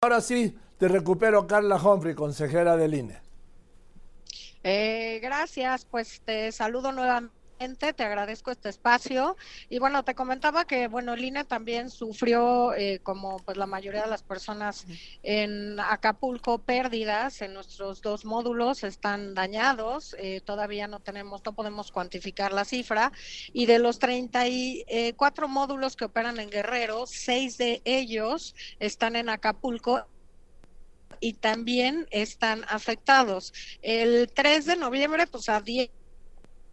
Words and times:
Ahora 0.00 0.20
sí, 0.20 0.56
te 0.78 0.86
recupero 0.86 1.48
Carla 1.48 1.74
Humphrey, 1.74 2.14
consejera 2.14 2.76
del 2.76 2.94
INE. 2.94 3.20
Eh, 4.62 5.18
gracias, 5.20 5.84
pues 5.86 6.20
te 6.20 6.52
saludo 6.52 6.92
nuevamente 6.92 7.37
te 7.58 8.04
agradezco 8.04 8.52
este 8.52 8.68
espacio 8.68 9.36
y 9.68 9.80
bueno 9.80 10.04
te 10.04 10.14
comentaba 10.14 10.64
que 10.64 10.86
bueno 10.86 11.14
el 11.14 11.24
INE 11.24 11.44
también 11.44 11.90
sufrió 11.90 12.72
eh, 12.72 13.00
como 13.02 13.38
pues 13.38 13.56
la 13.56 13.66
mayoría 13.66 14.02
de 14.02 14.10
las 14.10 14.22
personas 14.22 14.86
en 15.24 15.80
Acapulco 15.80 16.58
pérdidas 16.58 17.42
en 17.42 17.54
nuestros 17.54 18.00
dos 18.00 18.24
módulos 18.24 18.84
están 18.84 19.34
dañados 19.34 20.14
eh, 20.20 20.40
todavía 20.40 20.86
no 20.86 21.00
tenemos 21.00 21.42
no 21.44 21.52
podemos 21.52 21.90
cuantificar 21.90 22.52
la 22.52 22.64
cifra 22.64 23.10
y 23.52 23.66
de 23.66 23.80
los 23.80 23.98
34 23.98 25.48
módulos 25.48 25.96
que 25.96 26.04
operan 26.04 26.38
en 26.38 26.50
Guerrero 26.50 27.06
seis 27.08 27.58
de 27.58 27.82
ellos 27.84 28.54
están 28.78 29.16
en 29.16 29.30
Acapulco 29.30 30.06
y 31.20 31.32
también 31.32 32.06
están 32.12 32.64
afectados. 32.68 33.52
El 33.82 34.30
3 34.32 34.66
de 34.66 34.76
noviembre, 34.76 35.26
pues 35.26 35.48
a 35.48 35.60
10 35.60 35.90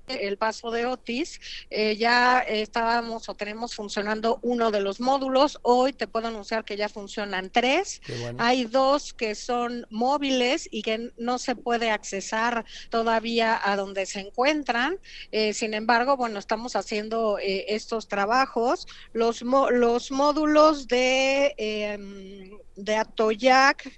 el 0.08 0.38
paso 0.38 0.72
de 0.72 0.86
Otis, 0.86 1.40
eh, 1.70 1.96
ya 1.98 2.40
estábamos 2.40 3.28
o 3.30 3.36
tenemos 3.36 3.76
funcionando 3.76 4.40
uno 4.42 4.72
de 4.72 4.82
los 4.82 5.00
módulos. 5.00 5.60
Hoy 5.64 5.94
te 5.94 6.08
puedo 6.08 6.28
anunciar 6.28 6.64
que 6.64 6.78
ya 6.78 6.90
funcionan 6.90 7.50
tres. 7.50 8.02
Hay 8.38 8.66
dos 8.66 9.14
que 9.14 9.36
son 9.36 9.88
móviles 9.90 10.68
y 10.72 10.82
que 10.82 11.12
no 11.18 11.40
se 11.40 11.56
puede 11.56 11.90
accesar 11.90 12.66
todavía 12.90 13.60
a 13.64 13.76
donde 13.76 14.06
se 14.06 14.20
encuentran. 14.20 15.00
Eh, 15.32 15.54
sin 15.54 15.74
embargo, 15.74 16.18
bueno, 16.18 16.40
estamos 16.40 16.76
haciendo 16.76 17.40
eh, 17.40 17.66
estos 17.70 18.08
trabajos. 18.08 18.88
Los, 19.14 19.42
los 19.42 20.12
módulos 20.12 20.88
de, 20.88 21.54
em, 21.58 22.52
de 22.76 22.96
Atoyac, 22.96 23.92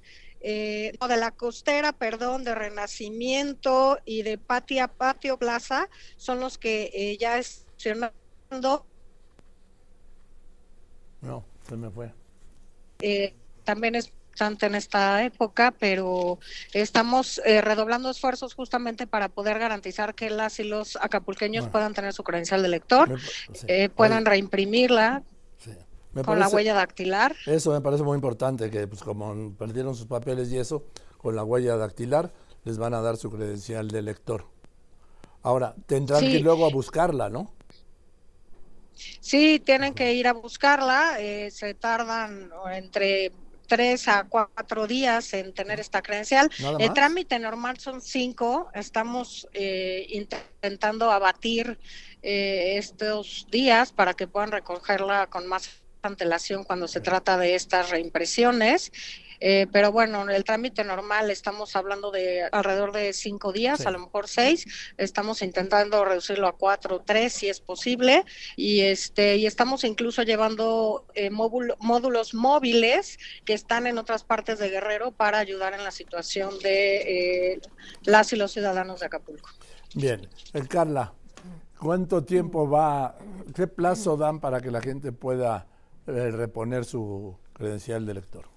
eh, 0.50 0.94
no, 1.02 1.10
de 1.10 1.18
la 1.18 1.32
costera, 1.32 1.92
perdón, 1.92 2.46
de 2.46 2.56
Renacimiento 2.56 4.00
y 4.06 4.22
de 4.22 4.38
Patia 4.38 4.88
Patio 4.88 5.38
Plaza 5.38 5.90
son 6.16 6.40
los 6.40 6.58
que 6.58 6.90
eh, 6.94 7.18
ya 7.18 7.38
están 7.38 8.14
No, 11.20 11.44
se 11.68 11.76
me 11.76 11.90
fue. 11.90 12.14
Eh, 13.02 13.36
también 13.66 13.96
es 13.96 14.14
en 14.62 14.76
esta 14.76 15.24
época, 15.26 15.72
pero 15.78 16.40
estamos 16.72 17.42
eh, 17.44 17.60
redoblando 17.60 18.10
esfuerzos 18.10 18.54
justamente 18.54 19.06
para 19.06 19.28
poder 19.28 19.60
garantizar 19.60 20.16
que 20.16 20.30
las 20.30 20.60
y 20.60 20.64
los 20.64 20.96
acapulqueños 20.96 21.68
puedan 21.68 21.94
tener 21.94 22.14
su 22.14 22.24
credencial 22.24 22.62
de 22.62 22.70
lector, 22.70 23.20
puedan 23.96 24.26
reimprimirla 24.26 25.24
con 26.26 26.40
la 26.40 26.48
huella 26.50 26.74
dactilar. 26.74 27.36
Eso 27.46 27.72
me 27.72 27.82
parece 27.82 28.04
muy 28.04 28.16
importante, 28.16 28.70
que 28.70 28.88
pues 28.88 29.02
como 29.04 29.54
perdieron 29.56 29.96
sus 29.96 30.06
papeles 30.08 30.52
y 30.52 30.58
eso, 30.58 30.86
con 31.18 31.36
la 31.36 31.44
huella 31.44 31.78
dactilar 31.78 32.32
les 32.64 32.78
van 32.78 32.94
a 32.94 33.02
dar 33.02 33.18
su 33.18 33.32
credencial 33.32 33.88
de 33.88 34.02
lector. 34.02 34.46
Ahora, 35.42 35.76
tendrán 35.86 36.22
que 36.22 36.32
ir 36.32 36.42
luego 36.42 36.66
a 36.66 36.70
buscarla, 36.70 37.30
¿no? 37.30 37.54
Sí, 39.20 39.62
tienen 39.64 39.94
que 39.94 40.14
ir 40.14 40.28
a 40.28 40.34
buscarla, 40.34 41.20
eh, 41.20 41.52
se 41.52 41.74
tardan 41.76 42.50
entre 42.72 43.32
tres 43.68 44.08
a 44.08 44.24
cuatro 44.24 44.88
días 44.88 45.34
en 45.34 45.54
tener 45.54 45.80
esta 45.80 46.02
credencial. 46.02 46.50
El 46.80 46.94
trámite 46.94 47.38
normal 47.38 47.78
son 47.78 48.02
cinco. 48.02 48.70
Estamos 48.74 49.48
eh, 49.54 50.08
intentando 50.10 51.12
abatir 51.12 51.78
eh, 52.22 52.78
estos 52.78 53.48
días 53.52 53.92
para 53.92 54.14
que 54.14 54.28
puedan 54.28 54.52
recogerla 54.52 55.28
con 55.28 55.48
más 55.48 55.70
antelación 56.02 56.64
cuando 56.64 56.88
se 56.88 57.02
trata 57.02 57.38
de 57.38 57.56
estas 57.56 57.90
reimpresiones. 57.90 58.92
Eh, 59.40 59.68
pero 59.72 59.92
bueno, 59.92 60.28
el 60.30 60.44
trámite 60.44 60.84
normal 60.84 61.30
estamos 61.30 61.76
hablando 61.76 62.12
de 62.12 62.48
alrededor 62.52 62.92
de 62.92 63.14
cinco 63.14 63.52
días, 63.52 63.86
a 63.86 63.92
lo 63.92 64.00
mejor 64.00 64.28
seis. 64.28 64.66
Estamos 64.98 65.42
intentando 65.42 66.04
reducirlo 66.06 66.48
a 66.48 66.54
cuatro, 66.54 67.02
tres, 67.06 67.34
si 67.34 67.50
es 67.50 67.60
posible. 67.60 68.26
Y 68.56 68.82
este 68.82 69.38
y 69.38 69.46
estamos 69.46 69.84
incluso 69.84 70.24
llevando 70.24 71.06
eh, 71.14 71.30
módulos 71.30 72.34
móviles 72.34 73.20
que 73.46 73.54
están 73.54 73.88
en 73.88 73.98
otras 73.98 74.24
partes 74.24 74.60
de 74.60 74.70
Guerrero 74.70 75.12
para 75.12 75.38
ayudar 75.38 75.74
en 75.74 75.84
la 75.84 75.92
situación 75.92 76.58
de 76.60 77.54
eh, 77.54 77.62
las 78.04 78.34
y 78.34 78.36
los 78.36 78.52
ciudadanos 78.52 79.02
de 79.02 79.06
Acapulco. 79.06 79.50
Bien, 79.94 80.28
Carla, 80.68 81.14
¿cuánto 81.80 82.24
tiempo 82.24 82.70
va, 82.70 83.18
qué 83.56 83.68
plazo 83.68 84.18
dan 84.18 84.40
para 84.40 84.60
que 84.62 84.72
la 84.72 84.82
gente 84.82 85.12
pueda 85.12 85.68
reponer 86.08 86.86
su 86.86 87.38
credencial 87.54 88.06
de 88.06 88.14
lector? 88.14 88.50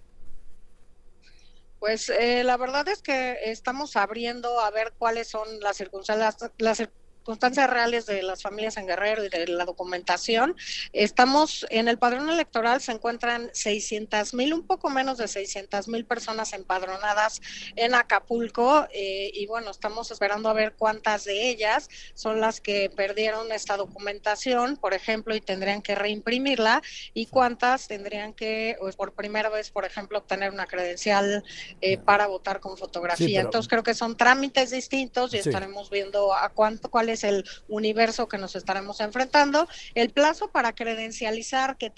Pues 1.78 2.10
eh, 2.10 2.44
la 2.44 2.56
verdad 2.56 2.86
es 2.88 3.00
que 3.00 3.38
estamos 3.44 3.96
abriendo 3.96 4.60
a 4.60 4.70
ver 4.70 4.92
cuáles 4.98 5.28
son 5.28 5.60
las 5.60 5.78
circunstancias, 5.78 6.50
las, 6.58 6.88
circunstancias 7.20 7.68
reales 7.68 8.06
de 8.06 8.22
las 8.22 8.42
familias 8.42 8.78
en 8.78 8.86
Guerrero 8.86 9.22
y 9.24 9.28
de 9.28 9.46
la 9.46 9.66
documentación. 9.66 10.56
Estamos 10.94 11.66
en 11.68 11.86
el 11.88 11.98
padrón 11.98 12.30
electoral, 12.30 12.80
se 12.80 12.92
encuentran 12.92 13.50
600 13.52 14.32
mil, 14.32 14.54
un 14.54 14.66
poco 14.66 14.88
menos 14.88 15.18
de 15.18 15.28
600 15.28 15.88
mil 15.88 16.06
personas 16.06 16.54
empadronadas 16.54 17.42
en 17.76 17.94
Acapulco 17.94 18.86
eh, 18.92 19.30
y 19.34 19.46
bueno, 19.46 19.70
estamos 19.70 20.10
esperando 20.10 20.48
a 20.48 20.54
ver 20.54 20.74
cuántas 20.78 21.24
de 21.24 21.50
ellas 21.50 21.90
son 22.14 22.40
las 22.40 22.62
que 22.62 22.88
perdieron 22.88 23.52
esta 23.52 23.76
documentación, 23.76 24.78
por 24.78 24.94
ejemplo, 24.94 25.34
y 25.34 25.42
tendrían 25.42 25.82
que 25.82 25.94
reimprimirla 25.94 26.82
y 27.12 27.26
cuántas 27.26 27.86
tendrían 27.86 28.32
que, 28.32 28.76
pues, 28.80 28.96
por 28.96 29.12
primera 29.12 29.50
vez, 29.50 29.70
por 29.70 29.84
ejemplo, 29.84 30.18
obtener 30.18 30.52
una 30.52 30.66
credencial 30.66 31.44
eh, 31.82 31.98
para 31.98 32.26
votar 32.26 32.60
con 32.60 32.78
fotografía. 32.78 33.42
Entonces 33.42 33.68
creo 33.68 33.82
que 33.82 33.92
son 33.92 34.16
trámites 34.16 34.70
distintos 34.70 35.34
y 35.34 35.38
estaremos 35.38 35.90
viendo 35.90 36.32
a 36.32 36.48
cuánto, 36.48 36.90
cuál 36.90 37.09
es 37.12 37.24
el 37.24 37.44
universo 37.68 38.28
que 38.28 38.38
nos 38.38 38.56
estaremos 38.56 39.00
enfrentando. 39.00 39.68
El 39.94 40.10
plazo 40.10 40.50
para 40.50 40.74
credencializar 40.74 41.76
que 41.76 41.92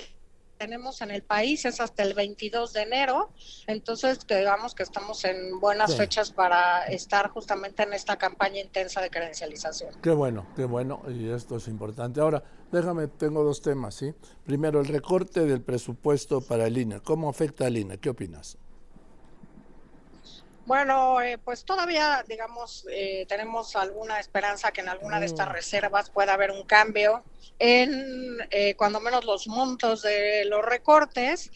tenemos 0.63 1.01
en 1.01 1.11
el 1.11 1.23
país 1.23 1.65
es 1.65 1.81
hasta 1.81 2.05
el 2.05 2.15
22 2.15 2.73
de 2.73 2.83
enero, 2.83 3.31
entonces 3.67 4.21
digamos 4.29 4.77
que 4.77 4.85
estamos 4.85 5.25
en 5.25 5.59
buenas 5.59 5.97
fechas 5.97 6.31
para 6.31 6.85
estar 6.87 7.31
justamente 7.31 7.83
en 7.83 7.93
esta 7.95 8.17
campaña 8.17 8.61
intensa 8.61 9.01
de 9.01 9.11
credencialización. 9.11 9.93
Qué 10.01 10.11
bueno, 10.11 10.47
qué 10.55 10.65
bueno, 10.65 11.03
y 11.09 11.31
esto 11.31 11.57
es 11.57 11.67
importante. 11.67 12.21
Ahora, 12.21 12.45
déjame, 12.71 13.09
tengo 13.09 13.43
dos 13.43 13.61
temas, 13.61 13.97
¿sí? 13.97 14.15
Primero, 14.47 14.81
el 14.81 14.87
recorte 14.87 15.47
del 15.47 15.63
presupuesto 15.63 16.41
para 16.41 16.69
el 16.69 16.79
INE, 16.79 17.01
¿cómo 17.01 17.29
afecta 17.29 17.67
al 17.67 17.77
INE? 17.77 17.99
¿Qué 17.99 18.11
opinas? 18.11 18.57
Bueno, 20.65 21.21
eh, 21.21 21.39
pues 21.39 21.65
todavía, 21.65 22.25
digamos, 22.29 22.87
eh, 22.91 23.27
tenemos 23.29 23.75
alguna 23.75 24.21
esperanza 24.21 24.71
que 24.71 24.81
en 24.81 24.89
alguna 24.89 25.19
de 25.19 25.27
estas 25.27 25.49
mm. 25.49 25.53
reservas 25.53 26.11
pueda 26.11 26.35
haber 26.35 26.51
un 26.53 26.65
cambio 26.65 27.25
en, 27.59 28.39
eh, 28.51 28.75
cuando 28.75 29.01
menos, 29.01 29.25
los 29.25 29.47
montos 29.47 30.03
de 30.03 30.45
los 30.47 30.65
recortes. 30.65 31.51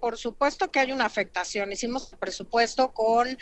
por 0.00 0.16
supuesto 0.16 0.70
que 0.70 0.78
hay 0.78 0.92
una 0.92 1.06
afectación. 1.06 1.72
Hicimos 1.72 2.14
presupuesto 2.20 2.92
con 2.92 3.36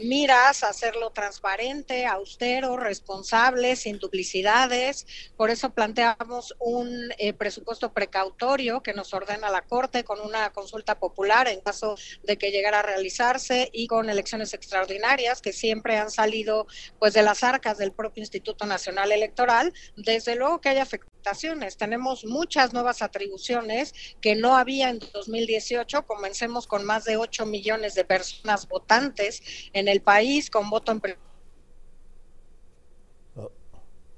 miras 0.00 0.64
a 0.64 0.70
hacerlo 0.70 1.10
transparente, 1.10 2.06
austero, 2.06 2.76
responsable, 2.76 3.76
sin 3.76 3.98
duplicidades. 3.98 5.06
Por 5.36 5.50
eso 5.50 5.70
planteamos 5.74 6.54
un 6.58 7.12
presupuesto 7.36 7.92
precautorio 7.92 8.82
que 8.82 8.94
nos 8.94 9.12
ordena 9.12 9.50
la 9.50 9.62
Corte 9.62 10.04
con 10.04 10.20
una 10.20 10.50
consulta 10.50 10.98
popular 10.98 11.48
en 11.48 11.60
caso 11.60 11.96
de 12.22 12.38
que 12.38 12.50
llegara 12.50 12.80
a 12.80 12.82
realizarse 12.82 13.68
y 13.72 13.86
con 13.86 14.08
elecciones 14.08 14.54
extraordinarias 14.54 15.40
que 15.40 15.52
siempre 15.52 15.96
han 15.96 16.10
salido 16.10 16.66
pues 16.98 17.14
de 17.14 17.22
las 17.22 17.42
arcas 17.42 17.78
del 17.78 17.92
propio 17.92 18.22
Instituto 18.22 18.66
Nacional 18.66 19.12
Electoral, 19.12 19.72
desde 19.96 20.36
luego 20.36 20.60
que 20.60 20.67
hay 20.68 20.78
afectaciones. 20.78 21.76
Tenemos 21.76 22.24
muchas 22.24 22.72
nuevas 22.72 23.02
atribuciones 23.02 23.92
que 24.20 24.34
no 24.34 24.56
había 24.56 24.90
en 24.90 24.98
2018. 24.98 26.06
Comencemos 26.06 26.66
con 26.66 26.84
más 26.84 27.04
de 27.04 27.16
8 27.16 27.46
millones 27.46 27.94
de 27.94 28.04
personas 28.04 28.68
votantes 28.68 29.42
en 29.72 29.88
el 29.88 30.00
país 30.00 30.50
con 30.50 30.70
voto 30.70 30.92
en 30.92 31.00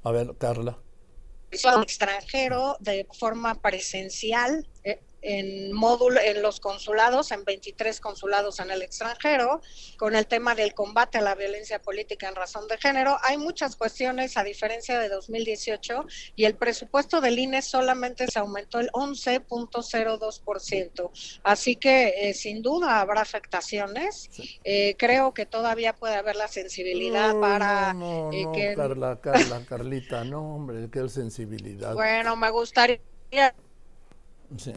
a 0.02 0.12
ver, 0.12 0.34
Carla. 0.38 0.78
extranjero 1.50 2.76
de 2.80 3.06
forma 3.12 3.54
presencial. 3.60 4.66
Eh, 4.84 5.00
en 5.22 5.72
módulo, 5.72 6.20
en 6.20 6.42
los 6.42 6.60
consulados, 6.60 7.32
en 7.32 7.44
23 7.44 8.00
consulados 8.00 8.60
en 8.60 8.70
el 8.70 8.82
extranjero, 8.82 9.62
con 9.96 10.14
el 10.14 10.26
tema 10.26 10.54
del 10.54 10.74
combate 10.74 11.16
a 11.18 11.22
la 11.22 11.34
violencia 11.34 11.82
política 11.82 12.28
en 12.28 12.34
razón 12.34 12.68
de 12.68 12.78
género. 12.78 13.18
Hay 13.22 13.36
muchas 13.36 13.76
cuestiones 13.76 14.36
a 14.36 14.44
diferencia 14.44 14.98
de 14.98 15.08
2018 15.08 16.06
y 16.36 16.44
el 16.44 16.54
presupuesto 16.54 17.20
del 17.20 17.38
INE 17.38 17.62
solamente 17.62 18.26
se 18.28 18.38
aumentó 18.38 18.80
el 18.80 18.90
11.02%. 18.92 21.10
Así 21.42 21.76
que 21.76 22.14
eh, 22.16 22.34
sin 22.34 22.62
duda 22.62 23.00
habrá 23.00 23.20
afectaciones. 23.20 24.30
Eh, 24.64 24.94
creo 24.98 25.34
que 25.34 25.46
todavía 25.46 25.94
puede 25.94 26.16
haber 26.16 26.34
la 26.36 26.48
sensibilidad 26.48 27.38
para 27.38 27.94
eh, 28.32 28.46
que... 28.54 28.74
Carla, 28.74 29.20
Carla, 29.20 29.62
Carlita, 29.68 30.24
no, 30.24 30.56
hombre, 30.56 30.88
qué 30.90 31.06
sensibilidad. 31.08 31.94
Bueno, 31.94 32.36
me 32.36 32.50
gustaría 32.50 33.00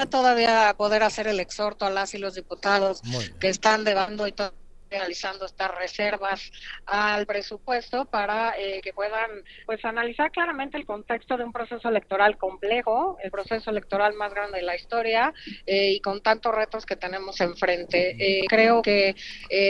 todavía 0.09 0.73
poder 0.77 1.03
hacer 1.03 1.27
el 1.27 1.39
exhorto 1.39 1.85
a 1.85 1.89
las 1.89 2.13
y 2.13 2.17
los 2.17 2.35
diputados 2.35 3.01
que 3.39 3.49
están 3.49 3.83
debando 3.83 4.27
y 4.27 4.31
todo 4.31 4.53
realizando 4.93 5.45
estas 5.45 5.73
reservas 5.75 6.51
al 6.85 7.25
presupuesto 7.25 8.05
para 8.05 8.53
eh, 8.57 8.79
que 8.83 8.93
puedan 8.93 9.43
pues 9.65 9.83
analizar 9.83 10.31
claramente 10.31 10.77
el 10.77 10.85
contexto 10.85 11.35
de 11.35 11.43
un 11.43 11.51
proceso 11.51 11.89
electoral 11.89 12.37
complejo, 12.37 13.17
el 13.23 13.31
proceso 13.31 13.71
electoral 13.71 14.13
más 14.13 14.33
grande 14.33 14.59
de 14.59 14.63
la 14.63 14.75
historia 14.75 15.33
eh, 15.65 15.93
y 15.93 15.99
con 15.99 16.21
tantos 16.21 16.53
retos 16.53 16.85
que 16.85 16.95
tenemos 16.95 17.41
enfrente. 17.41 18.15
Eh, 18.19 18.45
creo 18.47 18.81
que 18.81 19.15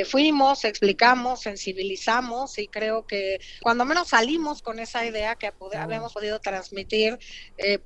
fuimos, 0.10 0.66
explicamos, 0.66 1.42
sensibilizamos 1.42 2.58
y 2.58 2.68
creo 2.68 3.06
que 3.08 3.40
cuando 3.62 3.86
menos 3.86 4.10
salimos 4.10 4.62
con 4.62 4.80
esa 4.80 5.06
idea 5.06 5.36
que 5.36 5.52
habíamos 5.78 6.14
podido 6.14 6.40
transmitir, 6.40 7.18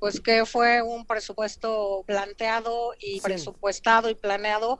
pues 0.00 0.20
que 0.20 0.44
fue 0.44 0.82
un 0.82 1.06
presupuesto 1.06 2.02
planteado 2.06 2.94
y 2.98 3.20
presupuestado 3.20 4.10
y 4.10 4.14
planeado 4.14 4.78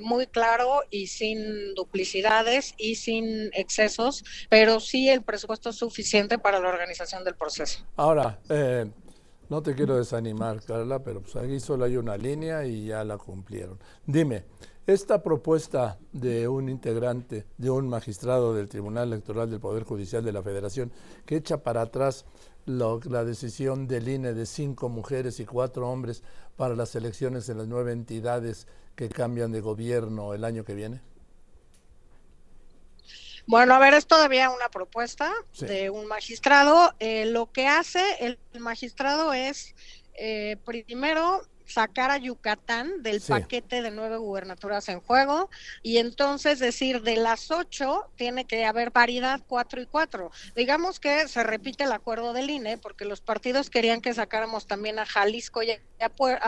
muy 0.00 0.26
claro 0.26 0.82
y 0.90 1.06
sin 1.06 1.74
duplicidad 1.74 1.91
y 2.78 2.94
sin 2.94 3.50
excesos, 3.52 4.24
pero 4.48 4.80
sí 4.80 5.08
el 5.08 5.22
presupuesto 5.22 5.72
suficiente 5.72 6.38
para 6.38 6.58
la 6.58 6.68
organización 6.68 7.24
del 7.24 7.34
proceso. 7.34 7.84
Ahora, 7.96 8.40
eh, 8.48 8.90
no 9.48 9.62
te 9.62 9.74
quiero 9.74 9.96
desanimar, 9.96 10.62
Carla, 10.62 11.02
pero 11.02 11.20
pues 11.20 11.36
aquí 11.36 11.60
solo 11.60 11.84
hay 11.84 11.96
una 11.96 12.16
línea 12.16 12.64
y 12.64 12.86
ya 12.86 13.04
la 13.04 13.18
cumplieron. 13.18 13.78
Dime, 14.06 14.44
esta 14.86 15.22
propuesta 15.22 15.98
de 16.12 16.48
un 16.48 16.68
integrante, 16.68 17.46
de 17.56 17.70
un 17.70 17.88
magistrado 17.88 18.54
del 18.54 18.68
Tribunal 18.68 19.08
Electoral 19.08 19.50
del 19.50 19.60
Poder 19.60 19.84
Judicial 19.84 20.24
de 20.24 20.32
la 20.32 20.42
Federación, 20.42 20.90
que 21.26 21.36
echa 21.36 21.62
para 21.62 21.82
atrás 21.82 22.24
la 22.64 23.24
decisión 23.24 23.86
del 23.86 24.08
INE 24.08 24.34
de 24.34 24.46
cinco 24.46 24.88
mujeres 24.88 25.40
y 25.40 25.44
cuatro 25.44 25.88
hombres 25.88 26.22
para 26.56 26.74
las 26.74 26.94
elecciones 26.94 27.48
en 27.48 27.58
las 27.58 27.68
nueve 27.68 27.92
entidades 27.92 28.66
que 28.96 29.08
cambian 29.08 29.52
de 29.52 29.60
gobierno 29.60 30.34
el 30.34 30.44
año 30.44 30.64
que 30.64 30.74
viene? 30.74 31.00
Bueno, 33.46 33.74
a 33.74 33.78
ver, 33.78 33.94
es 33.94 34.06
todavía 34.06 34.50
una 34.50 34.68
propuesta 34.68 35.32
de 35.58 35.90
un 35.90 36.06
magistrado. 36.06 36.94
Eh, 37.00 37.26
lo 37.26 37.50
que 37.50 37.66
hace 37.66 38.02
el 38.20 38.38
magistrado 38.58 39.32
es, 39.32 39.74
eh, 40.14 40.56
primero, 40.64 41.42
sacar 41.72 42.10
a 42.10 42.18
Yucatán 42.18 43.02
del 43.02 43.20
paquete 43.20 43.82
de 43.82 43.90
nueve 43.90 44.18
gubernaturas 44.18 44.88
en 44.88 45.00
juego 45.00 45.50
y 45.82 45.98
entonces 45.98 46.58
decir 46.58 47.02
de 47.02 47.16
las 47.16 47.50
ocho 47.50 48.10
tiene 48.16 48.44
que 48.44 48.64
haber 48.64 48.92
paridad 48.92 49.40
cuatro 49.46 49.80
y 49.80 49.86
cuatro. 49.86 50.30
Digamos 50.54 51.00
que 51.00 51.28
se 51.28 51.42
repite 51.42 51.84
el 51.84 51.92
acuerdo 51.92 52.32
del 52.32 52.50
INE 52.50 52.78
porque 52.78 53.04
los 53.04 53.20
partidos 53.20 53.70
querían 53.70 54.00
que 54.00 54.12
sacáramos 54.14 54.66
también 54.66 54.98
a 54.98 55.06
Jalisco 55.06 55.62
y 55.62 55.70
a, 55.70 55.80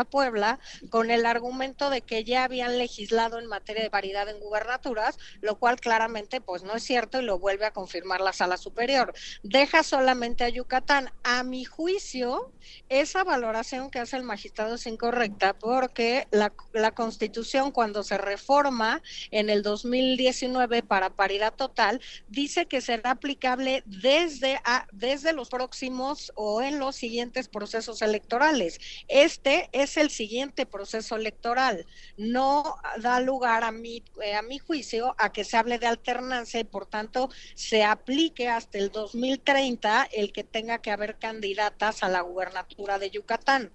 Puebla 0.05 0.59
con 0.91 1.11
el 1.11 1.25
argumento 1.27 1.89
de 1.89 2.01
que 2.01 2.25
ya 2.25 2.45
habían 2.45 2.77
legislado 2.79 3.39
en 3.39 3.47
materia 3.47 3.83
de 3.83 3.91
paridad 3.91 4.29
en 4.29 4.41
gubernaturas, 4.41 5.19
lo 5.41 5.57
cual 5.59 5.81
claramente 5.81 6.41
pues 6.41 6.63
no 6.63 6.75
es 6.75 6.83
cierto 6.83 7.21
y 7.21 7.25
lo 7.25 7.39
vuelve 7.39 7.65
a 7.65 7.73
confirmar 7.73 8.21
la 8.21 8.33
sala 8.33 8.57
superior. 8.57 9.15
Deja 9.43 9.83
solamente 9.83 10.45
a 10.45 10.49
Yucatán. 10.49 11.11
A 11.23 11.43
mi 11.43 11.65
juicio, 11.65 12.53
esa 12.89 13.25
valoración 13.25 13.91
que 13.91 14.01
hace 14.01 14.17
el 14.17 14.23
magistrado 14.25 14.77
cinco 14.77 15.11
correcta 15.15 15.53
porque 15.53 16.27
la, 16.33 16.53
la, 16.73 16.91
Constitución 16.91 17.71
cuando 17.71 18.03
se 18.03 18.19
reforma 18.19 19.01
en 19.31 19.49
el 19.49 19.63
2019 19.63 20.83
para 20.83 21.11
paridad 21.11 21.55
total 21.55 22.01
dice 22.27 22.67
que 22.67 22.81
será 22.81 23.13
aplicable 23.13 23.85
desde, 23.87 24.57
a, 24.65 24.89
desde 24.91 25.33
los 25.33 25.51
próximos 25.51 26.33
o 26.35 26.63
en 26.63 26.81
los 26.81 26.97
siguientes 26.97 27.47
procesos 27.47 28.03
electorales. 28.03 28.81
Este 29.07 29.69
es 29.71 29.97
el 29.97 30.11
siguiente 30.11 30.67
proceso 30.67 31.15
electoral. 31.15 31.87
No 32.17 32.75
da 33.01 33.21
lugar 33.21 33.63
a 33.63 33.71
mi, 33.71 34.03
eh, 34.21 34.35
a 34.35 34.43
mi 34.43 34.59
juicio 34.59 35.15
a 35.19 35.33
que 35.33 35.45
se 35.45 35.57
hable 35.57 35.79
de 35.79 35.87
alternancia 35.87 36.59
y 36.59 36.65
por 36.65 36.87
tanto 36.87 37.31
se 37.55 37.85
aplique 37.85 38.49
hasta 38.49 38.79
el 38.79 38.91
2030 38.91 40.09
el 40.13 40.33
que 40.33 40.43
tenga 40.43 40.79
que 40.79 40.91
haber 40.91 41.19
candidatas 41.21 42.03
a 42.03 42.09
la 42.09 42.23
gubernatura 42.23 42.99
de 42.99 43.11
Yucatán 43.11 43.71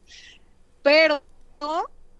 pero 0.90 1.22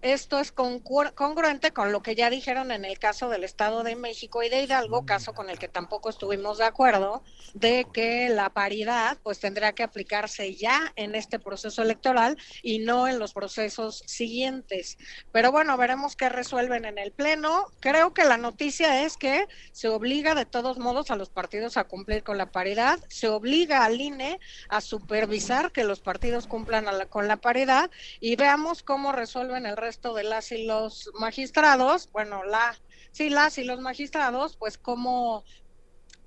esto 0.02 0.38
es 0.38 0.50
congruente 0.52 1.72
con 1.72 1.92
lo 1.92 2.02
que 2.02 2.14
ya 2.14 2.30
dijeron 2.30 2.70
en 2.70 2.86
el 2.86 2.98
caso 2.98 3.28
del 3.28 3.44
Estado 3.44 3.82
de 3.82 3.96
México 3.96 4.42
y 4.42 4.48
de 4.48 4.62
Hidalgo, 4.62 5.02
mm. 5.02 5.04
caso 5.04 5.34
con 5.34 5.50
el 5.50 5.58
que 5.58 5.68
tampoco 5.68 6.08
estuvimos 6.08 6.56
de 6.56 6.64
acuerdo, 6.64 7.22
de 7.52 7.86
que 7.92 8.30
la 8.30 8.48
paridad 8.48 9.18
pues 9.22 9.40
tendrá 9.40 9.74
que 9.74 9.82
aplicarse 9.82 10.54
ya 10.54 10.92
en 10.96 11.14
este 11.14 11.38
proceso 11.38 11.82
electoral 11.82 12.38
y 12.62 12.78
no 12.78 13.08
en 13.08 13.18
los 13.18 13.34
procesos 13.34 14.02
siguientes. 14.06 14.96
Pero 15.32 15.52
bueno, 15.52 15.76
veremos 15.76 16.16
qué 16.16 16.30
resuelven 16.30 16.86
en 16.86 16.96
el 16.96 17.12
Pleno. 17.12 17.66
Creo 17.80 18.14
que 18.14 18.24
la 18.24 18.38
noticia 18.38 19.04
es 19.04 19.18
que 19.18 19.48
se 19.72 19.88
obliga 19.88 20.34
de 20.34 20.46
todos 20.46 20.78
modos 20.78 21.10
a 21.10 21.16
los 21.16 21.28
partidos 21.28 21.76
a 21.76 21.84
cumplir 21.84 22.22
con 22.22 22.38
la 22.38 22.50
paridad, 22.50 23.00
se 23.08 23.28
obliga 23.28 23.84
al 23.84 24.00
INE 24.00 24.40
a 24.70 24.80
supervisar 24.80 25.72
que 25.72 25.84
los 25.84 26.00
partidos 26.00 26.46
cumplan 26.46 26.86
con 27.10 27.28
la 27.28 27.36
paridad 27.36 27.90
y 28.18 28.36
veamos 28.36 28.82
cómo 28.82 29.12
resuelven 29.12 29.66
el 29.66 29.76
resto 29.76 29.89
esto 29.90 30.14
de 30.14 30.24
las 30.24 30.52
y 30.52 30.64
los 30.64 31.10
magistrados, 31.18 32.08
bueno, 32.12 32.42
la, 32.44 32.74
sí, 33.12 33.28
las 33.28 33.58
y 33.58 33.64
los 33.64 33.80
magistrados, 33.80 34.56
pues 34.56 34.78
cómo, 34.78 35.44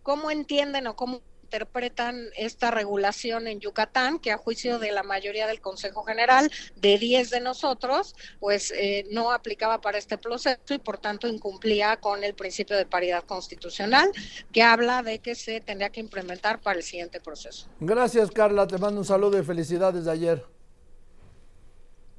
cómo 0.04 0.30
entienden 0.30 0.86
o 0.86 0.95
cómo 0.95 1.21
interpretan 1.54 2.30
esta 2.36 2.71
regulación 2.71 3.48
en 3.48 3.60
Yucatán, 3.60 4.18
que 4.18 4.31
a 4.31 4.38
juicio 4.38 4.80
de 4.80 4.92
la 4.92 5.04
mayoría 5.04 5.45
del 5.45 5.62
Consejo 5.62 6.04
General, 6.04 6.51
de 6.75 6.98
10 6.98 7.30
de 7.30 7.42
nosotros, 7.42 8.15
pues 8.39 8.71
eh, 8.75 9.06
no 9.12 9.31
aplicaba 9.31 9.80
para 9.80 10.00
este 10.00 10.18
proceso 10.18 10.74
y 10.74 10.80
por 10.80 10.98
tanto 10.98 11.27
incumplía 11.27 11.98
con 11.98 12.24
el 12.24 12.33
principio 12.33 12.75
de 12.75 12.88
paridad 12.88 13.24
constitucional, 13.25 14.10
que 14.51 14.63
habla 14.63 15.04
de 15.04 15.19
que 15.19 15.36
se 15.36 15.62
tendría 15.62 15.92
que 15.92 16.00
implementar 16.00 16.60
para 16.60 16.80
el 16.80 16.83
siguiente 16.83 17.21
proceso. 17.21 17.68
Gracias, 17.80 18.31
Carla. 18.31 18.65
Te 18.65 18.80
mando 18.80 19.01
un 19.01 19.06
saludo 19.06 19.38
y 19.39 19.44
felicidades 19.44 20.06
de 20.06 20.12
ayer. 20.12 20.45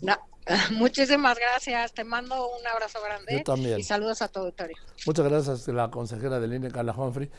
No, 0.00 0.16
Muchísimas 0.72 1.38
gracias, 1.38 1.92
te 1.92 2.04
mando 2.04 2.50
un 2.58 2.66
abrazo 2.66 3.00
grande. 3.02 3.38
Yo 3.38 3.42
también. 3.42 3.78
Y 3.78 3.82
saludos 3.82 4.22
a 4.22 4.28
todo 4.28 4.44
auditorio. 4.44 4.76
Muchas 5.06 5.28
gracias, 5.28 5.68
la 5.68 5.90
consejera 5.90 6.40
del 6.40 6.54
INE, 6.54 6.70
Carla 6.70 6.92
Humphrey. 6.92 7.30